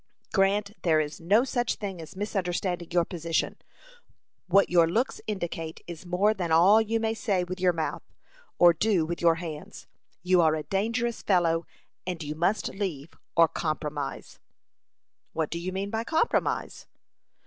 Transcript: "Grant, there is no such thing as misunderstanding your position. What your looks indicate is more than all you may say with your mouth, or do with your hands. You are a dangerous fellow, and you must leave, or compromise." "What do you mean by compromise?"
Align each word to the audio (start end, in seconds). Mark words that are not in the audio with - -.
"Grant, 0.33 0.75
there 0.81 0.99
is 0.99 1.21
no 1.21 1.43
such 1.43 1.75
thing 1.75 2.01
as 2.01 2.15
misunderstanding 2.15 2.89
your 2.89 3.05
position. 3.05 3.57
What 4.47 4.67
your 4.71 4.87
looks 4.89 5.21
indicate 5.27 5.81
is 5.85 6.07
more 6.07 6.33
than 6.33 6.51
all 6.51 6.81
you 6.81 6.99
may 6.99 7.13
say 7.13 7.43
with 7.43 7.59
your 7.59 7.71
mouth, 7.71 8.01
or 8.57 8.73
do 8.73 9.05
with 9.05 9.21
your 9.21 9.35
hands. 9.35 9.85
You 10.23 10.41
are 10.41 10.55
a 10.55 10.63
dangerous 10.63 11.21
fellow, 11.21 11.67
and 12.07 12.23
you 12.23 12.33
must 12.33 12.69
leave, 12.69 13.09
or 13.37 13.47
compromise." 13.47 14.39
"What 15.33 15.51
do 15.51 15.59
you 15.59 15.71
mean 15.71 15.91
by 15.91 16.03
compromise?" 16.03 16.87